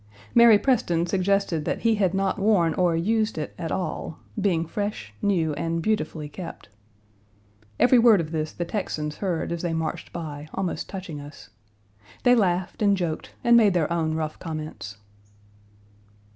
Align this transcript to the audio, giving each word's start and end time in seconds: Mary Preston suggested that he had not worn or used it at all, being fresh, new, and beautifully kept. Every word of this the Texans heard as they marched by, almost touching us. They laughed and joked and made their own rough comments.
Mary 0.33 0.57
Preston 0.57 1.05
suggested 1.05 1.63
that 1.65 1.81
he 1.81 1.93
had 1.93 2.15
not 2.15 2.39
worn 2.39 2.73
or 2.73 2.95
used 2.95 3.37
it 3.37 3.53
at 3.59 3.71
all, 3.71 4.17
being 4.41 4.65
fresh, 4.65 5.13
new, 5.21 5.53
and 5.53 5.79
beautifully 5.83 6.27
kept. 6.27 6.69
Every 7.79 7.99
word 7.99 8.19
of 8.19 8.31
this 8.31 8.51
the 8.51 8.65
Texans 8.65 9.17
heard 9.17 9.51
as 9.51 9.61
they 9.61 9.73
marched 9.73 10.11
by, 10.11 10.49
almost 10.55 10.89
touching 10.89 11.21
us. 11.21 11.51
They 12.23 12.33
laughed 12.33 12.81
and 12.81 12.97
joked 12.97 13.33
and 13.43 13.55
made 13.55 13.75
their 13.75 13.93
own 13.93 14.15
rough 14.15 14.39
comments. 14.39 14.97